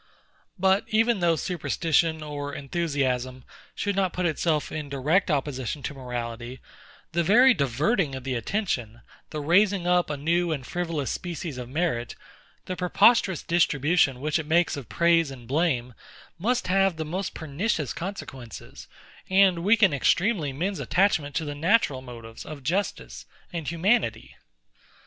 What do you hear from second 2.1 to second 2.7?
or